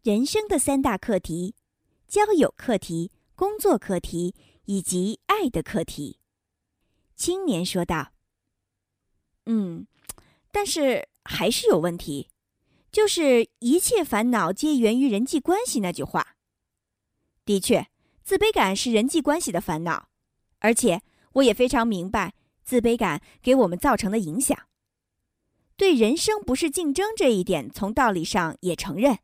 [0.02, 1.54] 人生的三大课题：
[2.08, 4.34] 交友课题、工作课题
[4.66, 6.18] 以及爱的课题。
[7.16, 8.12] 青年说道
[9.48, 9.86] ：“嗯，
[10.52, 12.28] 但是还是有问题，
[12.92, 16.36] 就是一切烦恼皆源于人际关系那句话。
[17.46, 17.88] 的确，
[18.22, 20.10] 自卑感是人际关系的烦恼，
[20.58, 21.00] 而且
[21.32, 24.66] 我也非常明白自卑感给我们造成的影响。
[25.78, 29.20] 对人生不是竞争这一点，从道理上也承认。”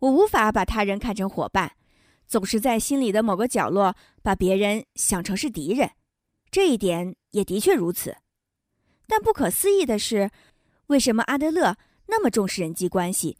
[0.00, 1.76] 我无法把他人看成伙伴，
[2.30, 5.90] 总是在心里的某个角落把别人想成是敌人，
[6.48, 8.18] 这一点也的确如此。
[9.08, 10.30] 但不可思议的是，
[10.86, 13.36] 为什么阿德勒那么重视人际关系，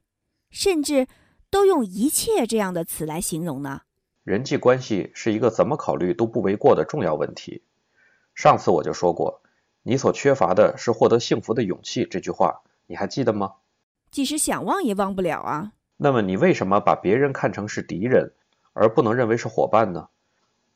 [0.51, 1.07] 甚至
[1.51, 3.83] 都用“一切”这样的词来形容呢？
[4.25, 7.63] 人际关系是一个怎么考虑都不为过的重要问题。
[8.35, 9.41] 上次我就说过，
[9.85, 12.05] 你所缺乏的是获得幸福的勇气。
[12.05, 13.55] 这句话你还记得吗？
[14.11, 15.75] 即使想忘也忘不了啊。
[15.97, 18.33] 那么你为什么把别人看成是敌人，
[18.81, 20.09] 而不能认为是伙伴呢？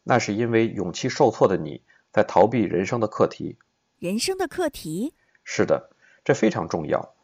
[0.02, 1.80] 那是因为勇气受挫的你
[2.12, 3.56] 在逃避人生的课题。
[3.98, 5.14] 人生的课题？
[5.42, 5.88] 是的，
[6.22, 7.14] 这非常重要。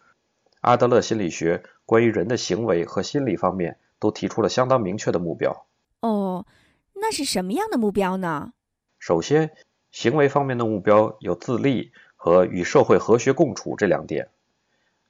[0.62, 5.66] 阿德勒心理学关于人的行为和心理方面都提出了相当明确的目标。
[6.00, 6.46] 哦，
[6.94, 8.54] 那是什么样的目标呢？
[8.98, 9.50] 首先，
[9.90, 14.30] 行为方面的目标有自立和与社会和谐共处这两点，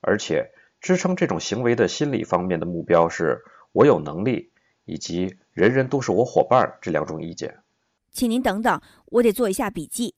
[0.00, 0.50] 而且。
[0.80, 4.50] 支撑这种行为的心理方面的目标是“我有能力”
[4.86, 7.62] 以及“人人都是我伙伴”这两种意见。
[8.10, 10.14] 请您等等，我得做一下笔记。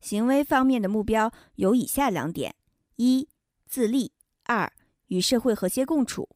[0.00, 2.54] 行为方面的目标有以下两点：
[2.96, 3.28] 一、
[3.66, 4.12] 自立；
[4.44, 4.72] 二、
[5.06, 6.28] 与社会和谐共处。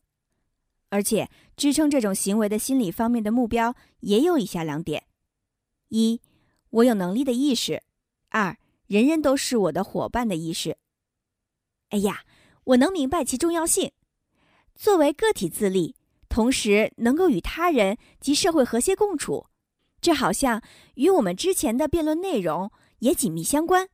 [0.90, 5.06] 而且，支撑这种行为的心理方面的目标也有以下两点：
[5.88, 6.20] 一、
[6.70, 7.80] 我有能力的意识；
[8.28, 10.76] 二、人人都是我的伙伴的意识。
[11.90, 12.24] 哎呀！
[12.64, 13.92] 我能明白其重要性。
[14.74, 15.94] 作为个体自立，
[16.34, 19.46] 同时能够与他人及社会和谐共处，
[20.00, 20.60] 这好像
[20.96, 23.86] 与我们之前的辩论内容也紧密相关。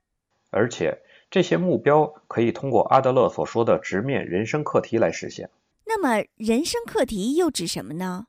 [0.48, 5.50] 而且这些目标可以通过阿德勒所说的直面人生课题来实现。
[5.84, 8.24] 那么，人生课题又指什么呢？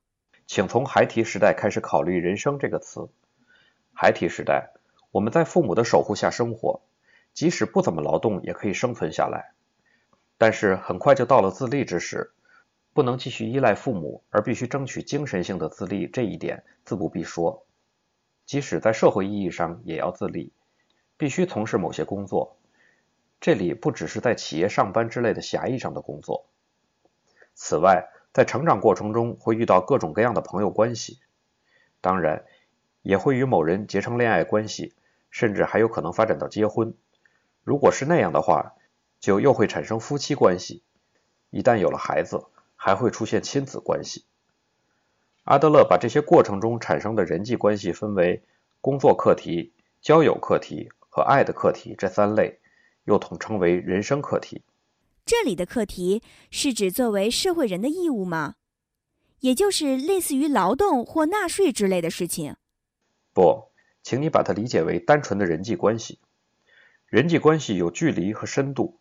[0.45, 3.07] 请从孩提时代开始考虑“人生”这个词。
[3.93, 4.73] 孩提时代，
[5.11, 6.81] 我们在父母的守护下生活，
[7.33, 9.53] 即使不怎么劳动也可以生存下来。
[10.37, 12.33] 但是很快就到了自立之时，
[12.93, 17.65] 不能继续依赖父母，而必须争取精神性的自立，这一点自不必说。
[18.45, 20.51] 即使在社会意义上也要自立，
[21.17, 22.57] 必须从事某些工作。
[23.39, 26.45] 这里不只是在企业上班之类的狭义上的工作。
[27.53, 31.19] 此外，在成长过程中会遇到各种各样的朋友关系，
[32.01, 32.45] 当然
[33.01, 34.93] 也会与某人结成恋爱关系，
[35.29, 36.93] 甚至还有可能发展到结婚。
[37.63, 38.73] 如果是那样的话，
[39.19, 40.83] 就又会产生夫妻关系。
[41.49, 42.45] 一旦有了孩子，
[42.83, 44.25] 还会出现亲子关系。
[45.43, 48.41] 阿德勒把这些过程中产生的人际关系分为
[48.81, 52.59] 工作课题、交友课题和爱的课题这三类，
[53.03, 54.63] 又统称为人生课题。
[55.23, 58.55] 这里的课题是指作为社会人的义务吗？
[59.41, 62.55] 也就是类似于劳动或纳税之类的事情？
[63.31, 63.65] 不，
[64.01, 66.17] 请你把它理解为单纯的人际关系。
[67.05, 68.97] 人际关系有距离和深度。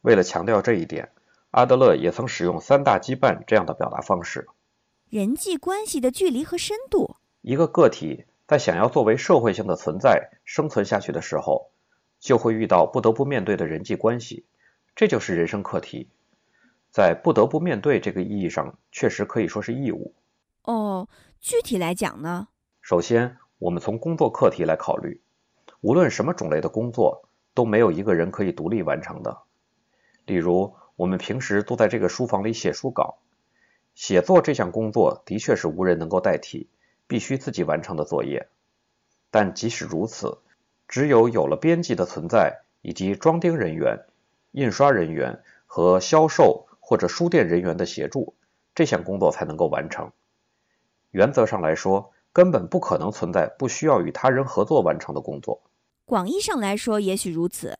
[0.00, 1.12] 为了强调这一点，
[1.52, 4.48] 阿德勒也曾使用“三大羁绊”这样的表达方式。
[5.10, 7.16] 人际关系的距离和深度。
[7.42, 11.70] 一个个体在想要作为社会性的存在生存下去的时候，
[12.18, 14.46] 就会遇到不得不面对的人际关系。
[14.96, 16.08] 这就是人生课题，
[16.90, 20.14] 在不得不面对这个意义上，确实可以说是义务。
[20.64, 21.06] 哦，
[21.38, 22.48] 具体来讲呢？
[22.80, 25.20] 首先，我们从工作课题来考虑，
[25.82, 29.42] 无论什么种类的工作，都没有一个人可以独立完成的。
[30.24, 33.18] 例如，我们平时都在这个书房里写书稿，
[33.96, 36.68] 写作这项工作的确是无人能够代替，
[37.08, 38.46] 必须自己完成的作业。
[39.28, 40.38] 但即使如此，
[40.86, 43.98] 只有有了编辑的存在以及装订人员。
[44.52, 48.34] 印刷人员和销售或者书店人员的协助，
[48.72, 50.12] 这项工作才能够完成。
[51.10, 55.60] 原则上来说，根本不可能存在不需要与他人合作完成的工作。
[56.04, 57.76] 广义上来说，也许如此。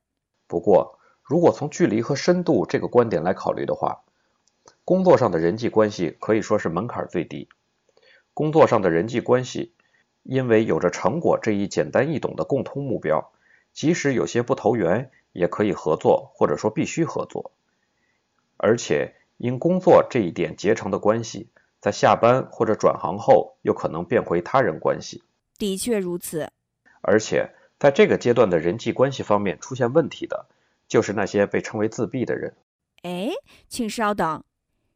[0.49, 0.99] 不过，
[1.33, 4.03] 如果从距离和深度这个观点来考虑的话，
[4.85, 7.49] 工作上的人际关系可以说是门槛最低。
[8.35, 9.73] 工作上的人际关系，
[10.25, 13.33] 因为有着成果这一简单易懂的共通目标，
[13.73, 15.11] 即使有些不投缘。
[15.33, 17.53] 也可以合作，或者说必须合作，
[18.59, 21.49] 而且因工作这一点结成的关系，
[21.81, 25.23] 在下班或者转行后又可能变回他人关系。
[25.57, 26.53] 的确如此。
[27.01, 30.45] 而且在这个阶段的人际关系方面出现问题的，
[30.92, 32.55] 就是那些被称为自闭的人。
[33.00, 33.31] 哎，
[33.66, 34.44] 请稍等，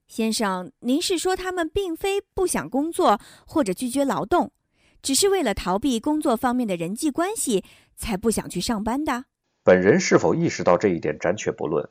[0.06, 4.52] 先生，您是说他们并非不想工作或者拒绝劳动，
[5.00, 7.64] 只是为了逃避工作方面的人际关系
[7.96, 9.24] 才不想去上班的？
[9.62, 11.88] 本人是否意识到这一点暂且不论，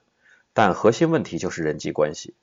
[0.54, 2.36] 但核心问题就是人际关系。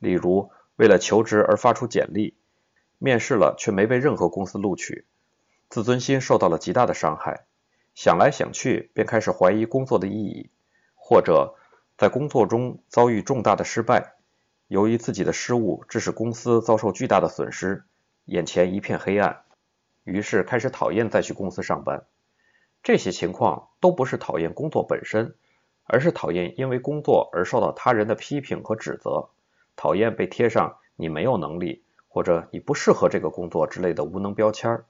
[0.00, 2.34] 例如，为了求职而发出简历，
[2.98, 5.04] 面试了却没被任何公司录取，
[5.68, 7.46] 自尊心受到了极大的伤害，
[7.94, 10.50] 想来想去便开始怀疑工作的意义；
[11.10, 11.56] 或者
[11.98, 14.14] 在工作中遭遇重大的失败，
[14.68, 17.82] 由于自己的失误致使公司遭受巨大的损失，
[18.26, 19.42] 眼前一片黑暗，
[20.04, 22.04] 于是开始讨厌再去公司上班。
[22.84, 25.34] 这些情况都不是讨厌工作本身，
[25.82, 29.30] 而是讨厌因为工作而受到他人的批评和指责，
[29.74, 34.84] 讨厌被贴上“你没有能力”或者“你不适合这个工作”之类的无能标签儿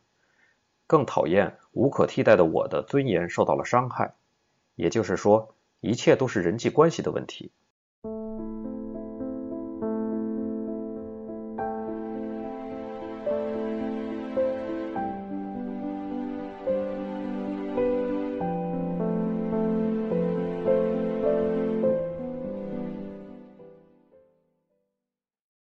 [0.87, 4.12] 更讨厌无可替代的我的尊严受到了伤害。
[4.74, 7.53] 也就是说，一切都是人际关系的问题。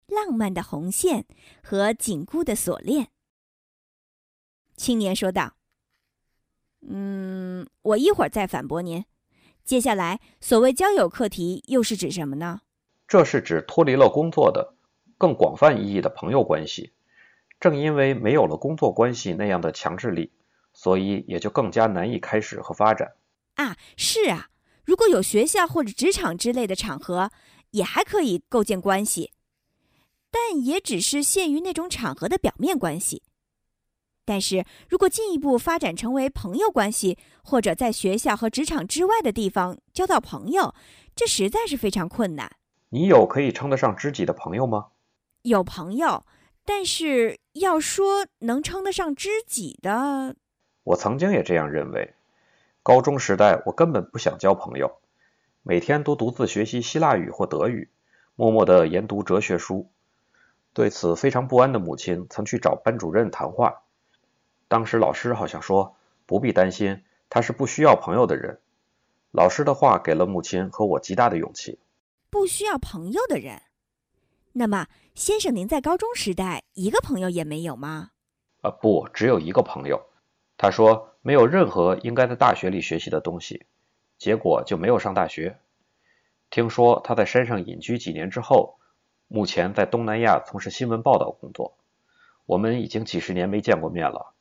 [0.07, 1.25] 浪漫的红线
[1.63, 3.09] 和紧箍的锁链。
[4.75, 5.55] 青年说道
[6.87, 9.03] ：“嗯，我一会儿再反驳您。
[9.69, 12.61] 接下来，所谓交友课题又是指什么呢？
[13.07, 14.73] 这是指脱离了工作的
[15.15, 16.91] 更广泛意义的朋友关系。
[17.59, 20.31] 正因为没有了工作关系那样的强制力，
[20.73, 23.13] 所以也就更加难以开始和发展。
[23.57, 24.49] 啊，是啊，
[24.85, 27.29] 如果有学校或者职场之类的场合，
[27.69, 29.33] 也还可以构建关系。”
[30.31, 33.21] 但也只是限于那种场合的表面关系。
[34.29, 40.75] 但是如果进一步发展成为朋友关系，或者在学校和职场之外的地方交到朋友，
[41.15, 42.51] 这实在是非常困难。
[42.89, 44.89] 你有可以称得上知己的朋友吗？
[45.41, 46.27] 有朋友，
[46.63, 50.35] 但是要说能称得上知己的，
[50.83, 52.13] 我曾经也这样认为。
[52.83, 54.99] 高中时代，我根本不想交朋友，
[55.63, 57.89] 每天都独自学习希腊语或德语，
[58.35, 59.89] 默默地研读哲学书。
[60.71, 63.81] 对此非常不安的母亲曾去找班主任谈话，
[64.69, 68.61] 当时老师好像说不必担心，他是不需要朋友的人。
[69.31, 71.79] 老师的话给了母亲和我极大的勇气。
[72.29, 73.61] 不需要朋友的人，
[74.53, 78.11] 那么先生您在高中时代一个朋友也没有吗？
[78.61, 80.01] 啊，不，只有一个朋友。
[80.55, 83.65] 他说没有任何应该在大学里学习的东西，
[84.17, 85.59] 结果就没有上大学。
[86.49, 88.75] 听说他在山上隐居几年之后。
[89.31, 91.77] 目前在东南亚从事新闻报道工作，
[92.47, 94.33] 我们已经几十年没见过面了。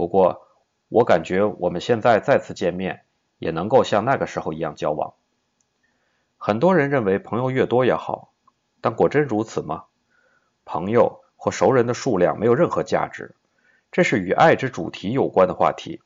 [0.00, 0.46] 不过，
[0.88, 3.02] 我感觉我们现在再次见面，
[3.38, 5.12] 也能够像那个时候一样交往。
[6.38, 8.32] 很多人认为朋友越多越好，
[8.80, 9.84] 但果真如此吗？
[10.64, 13.34] 朋友或熟人的数量没有任何价值，
[13.92, 16.00] 这是与爱之主题有关的话题。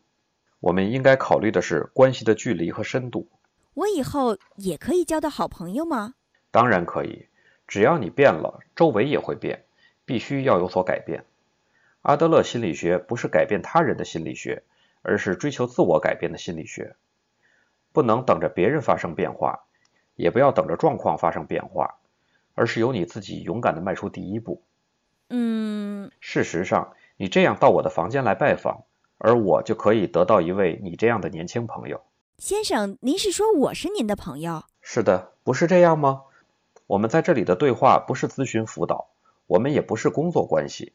[0.58, 3.28] 我们应该考虑的是关系的距离和深度。
[3.74, 6.14] 我以后也可以交到好朋友吗？
[6.50, 7.28] 当然可以。
[7.68, 9.64] 只要你变了，周围也会变，
[10.04, 11.24] 必须要有所改变。
[12.04, 14.62] 阿德勒心理学不是改变他人的心理学，
[15.00, 16.96] 而是追求自我改变的心理学。
[17.94, 19.64] 不能等着别人发生变化，
[20.14, 21.94] 也不要等着状况发生变化，
[22.54, 24.62] 而是由你自己勇敢地迈出第一步。
[25.30, 28.84] 嗯，事实上，你这样到我的房间来拜访，
[29.16, 32.02] 而我就可以得到一位你这样的年轻朋友。
[32.36, 34.62] 先生，您是说我是您的朋友？
[34.82, 36.24] 是的，不是这样吗？
[36.86, 39.08] 我们在这里的对话不是咨询辅导，
[39.46, 40.92] 我们也不是工作关系。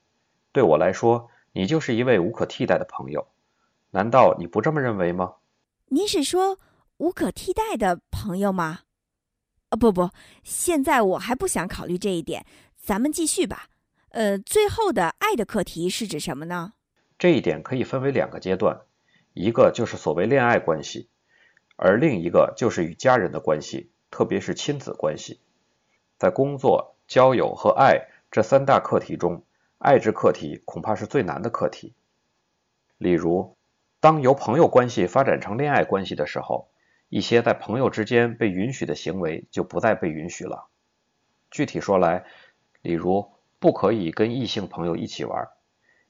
[0.51, 3.27] 对我来说，你就是一位无可替代的朋友。
[3.91, 5.35] 难道你不这么认为吗？
[5.87, 6.59] 您是说
[6.97, 8.81] 无可替代的朋友吗？
[9.69, 10.09] 啊，不不，
[10.43, 12.45] 现在我还不想考虑这一点。
[12.75, 13.69] 咱们继续吧。
[14.09, 16.73] 呃，最后的爱的课题是指什么呢？
[17.19, 18.81] 这一点可以分为两个阶段，
[19.33, 21.09] 一个就是所谓恋爱关系，
[21.75, 25.39] 而另一个就是与家人的关系，特别是亲子关系。
[26.17, 29.43] 在工作、交友和爱这三大课题中，
[29.79, 31.95] 爱之课题恐怕是最难的课题。
[32.97, 33.55] 例如，
[34.01, 36.69] 当由朋友关系发展成恋爱关系的时候，
[37.07, 40.67] 一些在朋友之间被允许的行为就不再被允许了。
[41.49, 42.25] 具体说来，
[42.81, 45.47] 例如不可以跟异性朋友一起玩，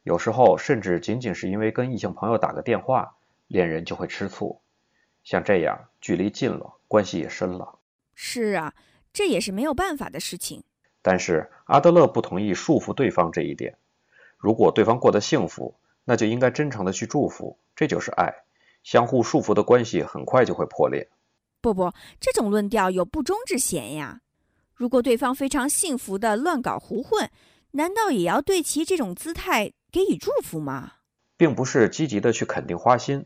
[0.02, 4.62] 有时候甚至仅仅是因为跟异性朋友打个电话，恋人就会吃醋。
[5.24, 7.78] 像这样，距离近了，关系也深了。
[8.16, 8.74] 是啊。
[9.12, 10.64] 这也是没有办法的事情。
[11.02, 13.78] 但是阿德勒不同意束缚对方这一点。
[14.38, 18.34] 如果对方过得幸福，那就应该真诚的去祝福，这就是爱。
[18.84, 21.10] 相互束缚的关系很快就会破裂。
[21.62, 24.22] 不不，这种论调有不忠之嫌呀。
[24.74, 27.30] 如果对方非常幸福的乱搞胡混，
[27.72, 30.94] 难道也要对其这种姿态给予祝福吗？
[31.36, 33.26] 并不是积极的去肯定花心。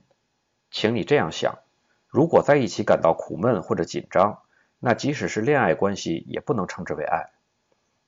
[0.71, 1.59] 请你这样想：
[2.07, 4.39] 如果在一起感到苦闷或者紧张。
[4.85, 7.29] 那即使是恋爱关系，也不能称之为爱。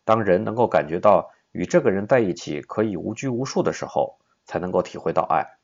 [0.05, 5.57] 当人能够感觉到与这个人在一起可以无拘无束的时候，才能够体会到爱。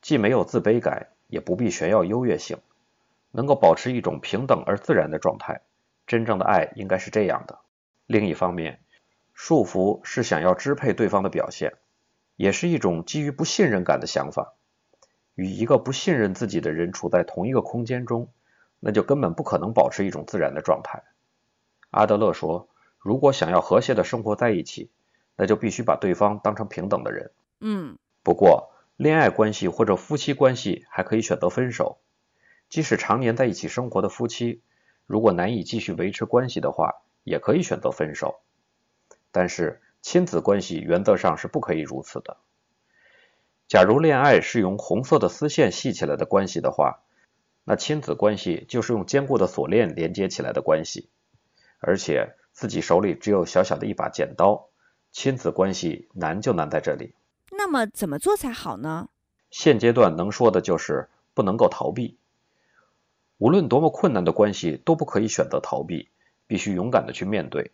[0.00, 2.58] 既没有自卑感，也不必炫耀优越性，
[3.32, 5.62] 能够保持一种平等而自然的状态。
[6.06, 7.58] 真正的爱应该是这样的。
[8.06, 8.78] 另一方面，
[9.32, 11.72] 束缚是想要支配对方的表现，
[12.36, 14.54] 也是一种基于不信任感的想法。
[15.34, 18.28] 与一个不信任自己的人处在同一个空间中。
[18.86, 21.04] 那就根本不可能保持一种自然的状态。
[21.88, 22.68] 阿德勒说，
[23.04, 24.90] 如果想要和谐的生活在一起，
[25.36, 27.32] 那就必须把对方当成平等的人。
[27.60, 27.98] 嗯。
[28.22, 31.98] 不过，恋爱关系或者夫妻关系还可以选择分手。
[32.70, 34.62] 即使常年在一起生活的夫妻，
[35.06, 38.40] 如果难以继续维持关系的话，也可以选择分手。
[39.30, 42.38] 但是，亲子关系原则上是不可以如此的。
[43.68, 47.00] 假如恋爱是用红色的丝线系起来的关系的话。
[47.66, 51.08] 那亲子关系就是用坚固的锁链连接起来的关系，
[51.78, 54.68] 而且自己手里只有小小的一把剪刀，
[55.10, 57.12] 亲子关系难就难在这里。
[57.50, 59.08] 那么怎么做才好呢？
[59.50, 62.16] 现阶段能说的就是不能够逃避，
[63.38, 66.08] 无论多么困难的关系都不可以选择逃避，
[66.46, 67.72] 必须勇敢的去面对，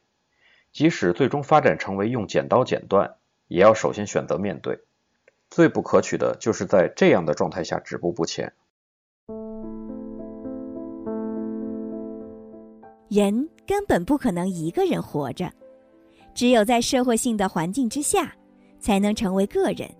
[0.72, 3.16] 即使最终发展成为用剪刀剪断，
[3.48, 4.80] 也要首先选择面对。
[5.50, 8.54] 最不可取的就是在这样的状态下止步不前。
[13.10, 15.50] 人根本不可能一个人活着，
[16.32, 18.32] 只有在社会性的环境之下，
[18.78, 19.90] 才能成为个人。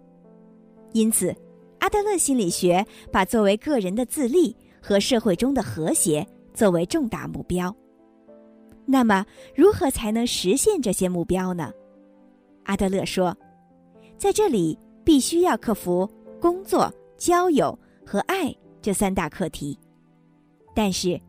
[0.93, 1.35] 因此，
[1.81, 7.75] 阿德勒心理学把作为个人的自立和社会中的和谐作为重大目标。
[8.87, 11.73] 那么，如何才能实现这些目标呢？
[12.63, 13.37] 阿德勒说，
[14.17, 16.09] 在这里必须要克服
[16.41, 19.77] 工作、交友和爱这三大课题。
[20.77, 21.21] 但是，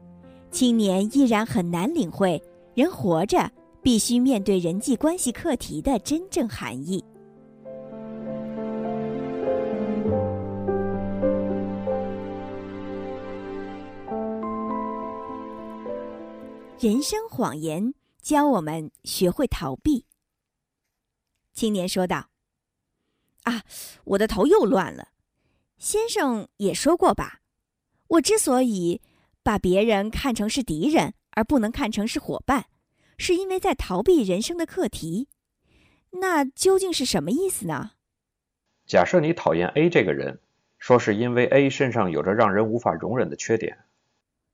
[0.52, 2.41] 青年依然很难领会
[2.76, 3.49] 人活着
[3.82, 7.04] 必须面对人际关系课题的真正含义。
[16.80, 20.06] 人生谎言教我们学会逃避。
[21.54, 22.28] 青年说道
[23.43, 23.64] ：“啊，
[24.04, 25.10] 我的头又乱了。
[25.78, 27.41] 先生也说过吧，
[28.08, 28.99] 我之所以
[29.44, 32.66] 把别人看成是敌人，而不能看成是伙伴，
[33.18, 35.28] 是因为在逃避人生的课题。
[36.12, 37.92] 那究竟是什么意思呢？
[38.86, 40.39] 假设你讨厌 A 这个人，
[40.80, 43.78] 说是因为 A 身上有着让人无法容忍的缺点。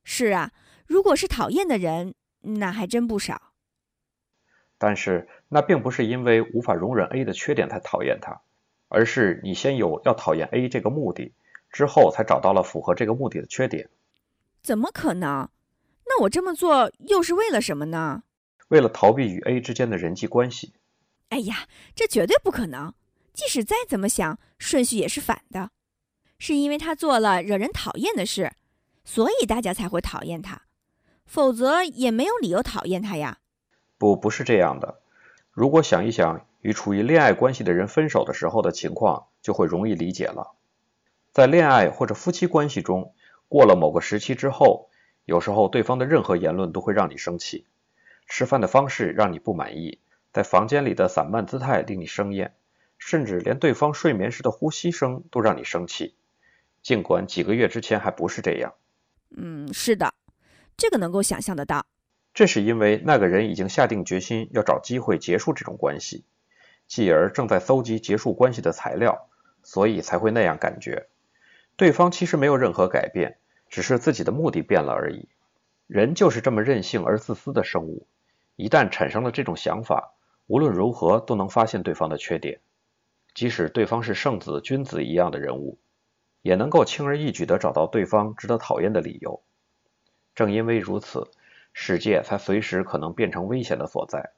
[0.03, 0.51] 是啊。”
[0.87, 3.51] 如果是讨厌的人，那还真不少。
[4.77, 8.39] 但是那并不是因为无法容忍 A 的缺点才讨厌他，
[8.87, 11.33] 而是你先有要讨厌 A 这个目的，
[11.73, 13.89] 之后才找到了符合这个目的的缺点。
[14.67, 15.47] 怎么可能？
[16.07, 18.23] 那我这么做又是为了什么呢？
[18.67, 20.73] 为了逃避与 A 之间的人际关系。
[21.29, 22.93] 哎呀，这绝对不可能！
[23.31, 25.69] 即使再怎么想，顺序也是反的。
[26.37, 28.51] 是因为他做了惹人讨厌的事，
[29.05, 30.63] 所以大家才会讨厌他。
[31.25, 33.37] 否则也没有理由讨厌他呀。
[33.97, 34.99] 不，不是这样的。
[35.51, 40.55] 如果想一想与处于恋爱关系的人分手的时候的情况，就会容易理解了。
[41.31, 43.13] 在恋爱或者夫妻关系中，
[43.47, 44.89] 过了某个时期之后，
[45.25, 47.65] 有时候对方的任何言论都会让你生气。
[48.27, 49.99] 吃饭的方式让你不满意，
[50.33, 52.55] 在房间里的散漫姿态令你生厌，
[52.97, 56.15] 甚至连对方睡眠时的呼吸声都让你生气。
[56.81, 58.73] 尽管几个月之前还不是这样。
[59.29, 60.13] 嗯，是的。
[60.75, 61.85] 这个能够想象得到，
[62.33, 66.23] 这是因为那个人已经下定决心要找机会结束这种关系，
[66.85, 69.27] 继而正在搜集结束关系的材料，
[69.63, 71.07] 所以才会那样感觉。
[71.77, 73.37] 对方其实没有任何改变，
[73.69, 75.29] 只是自己的目的变了而已。
[75.85, 78.07] 人就是这么任性而自私的生物，
[78.55, 80.15] 一旦产生了这种想法，
[80.47, 82.59] 无论如何都能发现对方的缺点，
[83.35, 85.77] 即使对方是圣子、君子一样的人物，
[86.41, 89.43] 也能够轻而易举地找到对方值得讨厌的理由。
[90.33, 91.29] 正因为如此，
[91.73, 94.31] 世界才随时可能变成危险的所在，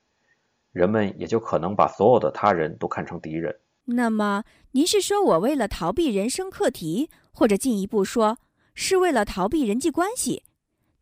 [0.73, 3.59] 人们也就可能把所有的他人都看成敌人。
[3.91, 8.37] 那么，您是说我为了逃避人生课题，或者进一步说，
[8.75, 10.43] 是为了逃避人际关系，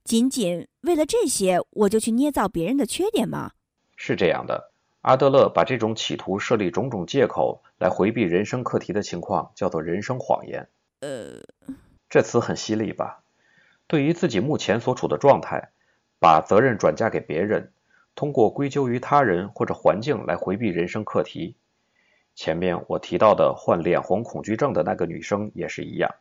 [0.06, 3.52] 仅仅为了这些，我就去捏造别人的缺点吗？
[3.98, 4.72] 是这样的，
[5.02, 10.70] 阿德勒把这种企图设立种种借口来回避人生课题的情况叫做“人生谎言”。
[11.02, 11.42] 呃，
[12.10, 13.22] 这词很犀利吧？
[13.88, 15.72] 对于自己目前所处的状态，
[16.20, 17.74] 把责任转嫁给别人，
[18.16, 21.58] 通过归咎于他人或者环境来回避人生课题。
[22.38, 26.14] 前面我提到的患脸红恐惧症的那个女生也是一样，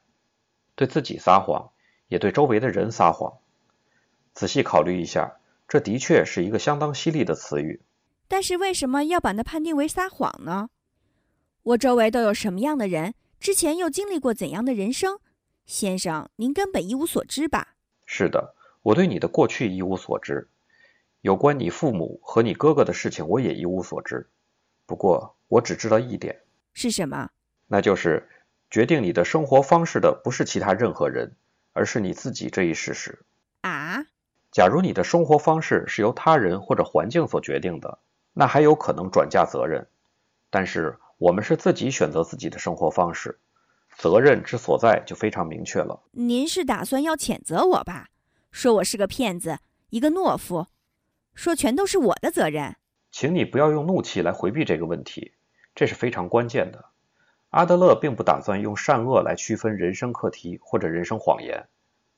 [0.75, 1.73] 对自己撒谎，
[2.09, 3.37] 也对周围的人撒谎。
[4.33, 5.37] 仔细考虑一下，
[5.69, 7.83] 这的确是一个相当犀利的词语。
[8.29, 10.71] 但是为什么要把它判定为撒谎呢？
[11.63, 13.15] 我周围都有什么样的人？
[13.39, 15.21] 之前又经历过怎样的人生？
[15.67, 17.75] 先生，您根本一无所知吧？
[18.07, 20.49] 是的，我对你的过去一无所知，
[21.21, 24.31] 有关你父母和你哥哥的事情我也一无所知。
[24.87, 26.43] 不过，我只知道一点，
[26.75, 27.31] 是什么？
[27.67, 28.29] 那就是
[28.71, 31.37] 决定你的生活方式的不是其他任何人，
[31.73, 33.25] 而是你自己这一事实。
[33.63, 34.05] 啊？
[34.51, 37.99] 假如你的生活方式是由他人或者环境所决定的，
[38.33, 39.87] 那还有可能转嫁责任。
[40.49, 43.39] 但是我们是自己选择自己的生活方式。
[43.99, 46.03] 责任之所在就非常明确了。
[46.13, 48.09] 您是打算要谴责我吧？
[48.51, 49.59] 说我是个骗子，
[49.91, 50.67] 一个懦夫，
[51.35, 52.77] 说全都是我的责任。
[53.11, 55.33] 请你不要用怒气来回避这个问题，
[55.77, 56.87] 这是非常关键的。
[57.51, 61.69] 阿德勒并不打算用善恶来区分人生课题或者人生谎言。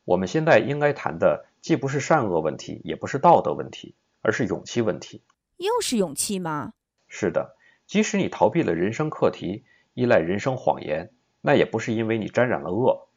[0.05, 5.23] 我们现在应该谈的既不是善恶问题，也不是道德问题，而是勇气问题。
[5.59, 6.73] 又是勇气吗？
[7.09, 11.11] 是的，即使你逃避了人生课题，依赖人生谎言。
[11.41, 13.09] 那也不是因为你沾染了恶，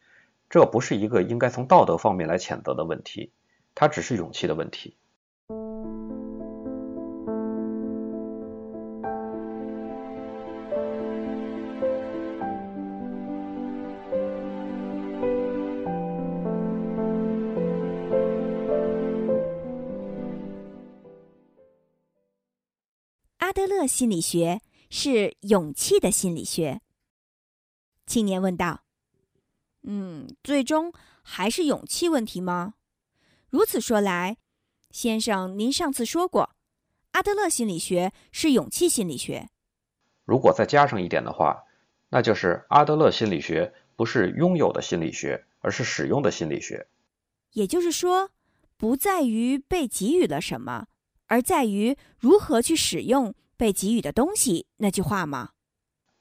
[0.50, 3.32] 这不是一个应该从道德方面来谴责的问题，
[3.76, 4.96] 它只是勇气的问题。
[23.92, 26.82] 心理学是勇气的心理学。
[28.08, 28.84] 青年问道
[29.84, 32.76] ：“嗯，最终还是勇气问题吗？
[33.50, 34.38] 如此说来，
[34.90, 36.56] 先生，您上次说过，
[37.12, 39.50] 阿德勒心理学是勇气心理学。
[40.26, 41.64] 如果再加上一点的话，
[42.10, 46.88] 那就是阿德勒心理学不不是拥有的心理学，而是使用的心理学。
[47.52, 48.32] 也就是说，
[48.76, 50.88] 不在于被给予了什么，
[51.28, 54.66] 而在于如何去使用被给予的东西。
[54.78, 55.52] 那句话吗？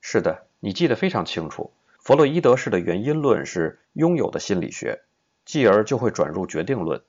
[0.02, 1.72] 是的，你记得非常清楚。
[1.98, 5.00] 弗洛伊德式的原因论是拥有的心理学，
[5.46, 7.02] 继而就会转入决定论。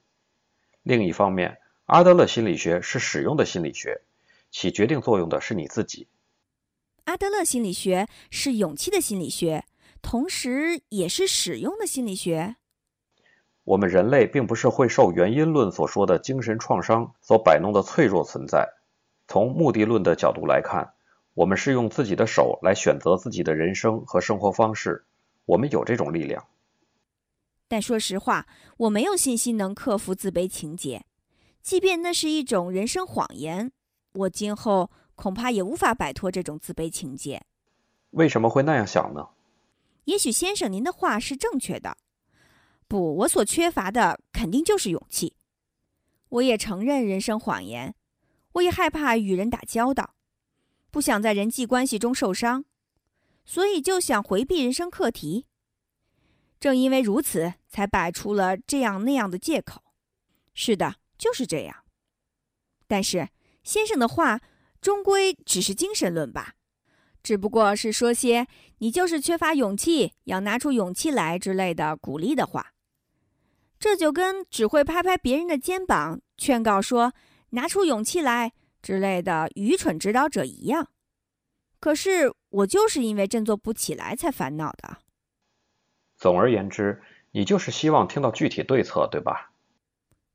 [0.83, 1.57] 另一方面，
[1.87, 3.99] 阿德勒心理学是使用的心理学，
[4.49, 6.07] 起决定作用的是你自己。
[7.03, 9.65] 阿德勒心理学是勇气的心理学，
[10.01, 12.55] 同时也是使用的心理学。
[13.65, 18.65] 我们人类并不是会受原因论所说的精神创伤所摆弄的脆弱存在。
[19.31, 20.93] 从目的论的角度来看，
[21.35, 25.05] 我们是用自己的手来选择自己的人生和生活方式，
[25.45, 26.45] 我们有这种力量。
[27.69, 31.05] 但说实话，我没有信心能克服自卑情结，
[31.61, 33.71] 即便那是一种人生谎言，
[34.15, 37.41] 我今后恐怕也无法摆脱这种自卑情结。
[38.09, 39.29] 为什么会那样想呢？
[40.03, 41.95] 也许先生您的话是正确的。
[42.89, 45.37] 不，我所缺乏的肯定就是勇气。
[46.27, 47.95] 我也承认人生谎言，
[48.53, 50.15] 我也害怕与人打交道，
[50.89, 52.65] 不想在人际关系中受伤，
[53.45, 55.45] 所以就想回避人生课题。
[56.59, 59.81] 正因为如此，才摆出了这样那样的借口。
[60.53, 61.83] 是的，就是这样。
[62.87, 63.29] 但是
[63.63, 64.41] 先生的话
[64.81, 66.55] 终归只是精神论吧，
[67.23, 68.47] 只不过是说些
[68.79, 72.73] “你就是缺乏勇气，要拿出勇气来”之类的鼓励的话。
[73.79, 77.13] 这就跟只会拍拍别人的肩膀，劝告说
[77.51, 80.89] “拿出勇气来”之类的愚蠢指导者一样。
[81.79, 84.97] 可是我就是因为振作不起来才烦恼的。
[86.15, 89.51] 总而言之，你就是希望听到具体对策，对吧？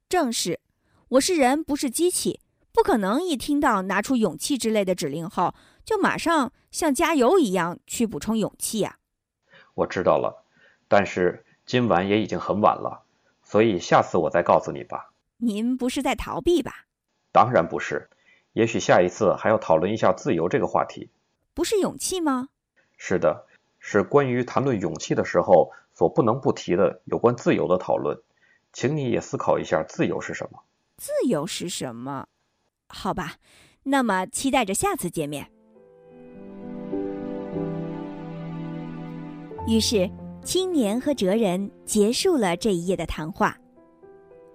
[0.08, 0.60] 正是，
[1.08, 2.40] 我是人，不是机器，
[2.72, 5.54] 不可能一听到拿出勇气之类的指令后，
[5.84, 8.98] 就马上像加油一样去补充勇气呀。
[9.74, 10.44] 我知道了，
[10.88, 13.04] 但是今晚也已经很晚了，
[13.42, 15.12] 所以下次我再告诉你吧。
[15.38, 16.85] 您不是在逃避吧？
[17.36, 18.08] 当然不是，
[18.54, 21.10] 也许下一次还要讨论一下自由这个话题。
[21.52, 22.48] 不是勇气吗？
[22.96, 23.44] 是的。
[23.78, 28.18] 是关于谈论勇气的时候所不能不提的有关自由的讨论，
[28.72, 30.60] 请你也思考一下自由是什么？
[30.96, 32.26] 自由是什么？
[32.88, 33.34] 好吧，
[33.82, 35.46] 那么期待着下次见面。
[39.68, 40.10] 于是，
[40.42, 43.58] 青年和哲人结束了这一夜的谈话。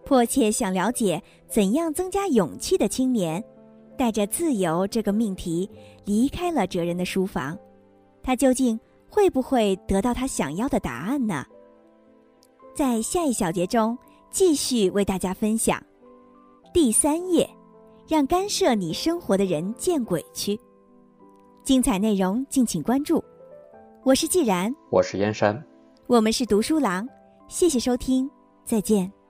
[0.06, 3.43] 迫切想了解怎样增加勇气的青年，
[3.97, 5.70] 带着自由这个命题
[6.06, 7.58] 离开了哲人的书房。
[8.22, 8.80] 他究竟？
[9.14, 11.45] 会不会得到他想要的答案呢？
[12.74, 13.97] 在下一小节中，
[14.30, 15.84] 继续为大家分享
[16.74, 17.49] 第三页，
[18.08, 20.58] 让干涉你生活的人见鬼去。
[21.62, 23.22] 精彩内容敬请关注。
[24.06, 25.62] 我是既然，我是燕山，
[26.08, 27.06] 我们是读书郎。
[27.49, 28.32] 谢谢收听，
[28.64, 29.21] 再见。